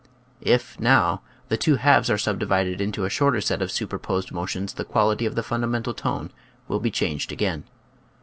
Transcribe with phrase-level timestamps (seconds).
[0.41, 4.83] If, now, the two halves are subdivided into a shorter set of superposed motions the
[4.83, 6.31] quality of the fundamental tone
[6.67, 7.65] will be changed again.